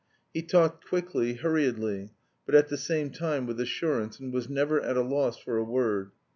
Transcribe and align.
He 0.33 0.41
talked 0.41 0.83
quickly, 0.83 1.35
hurriedly, 1.35 2.09
but 2.47 2.55
at 2.55 2.69
the 2.69 2.77
same 2.79 3.11
time 3.11 3.45
with 3.45 3.59
assurance, 3.59 4.19
and 4.19 4.33
was 4.33 4.49
never 4.49 4.81
at 4.81 4.97
a 4.97 5.03
loss 5.03 5.37
for 5.37 5.57
a 5.57 5.63
word. 5.63 6.09